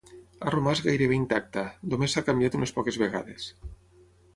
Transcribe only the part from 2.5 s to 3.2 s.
unes poques